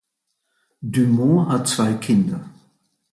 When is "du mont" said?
0.81-1.47